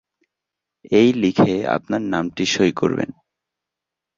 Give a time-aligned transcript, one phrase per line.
[0.91, 3.09] এই লিখে আপনার নামটা সই করবেন।